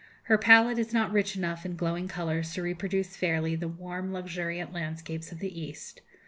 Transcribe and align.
Her 0.23 0.37
palette 0.39 0.79
is 0.79 0.95
not 0.95 1.11
rich 1.11 1.35
enough 1.37 1.63
in 1.63 1.75
glowing 1.75 2.07
colours 2.07 2.51
to 2.55 2.63
reproduce 2.63 3.15
fairly 3.15 3.55
the 3.55 3.67
warm 3.67 4.11
luxuriant 4.11 4.73
landscapes 4.73 5.31
of 5.31 5.37
the 5.37 5.61
East. 5.61 6.01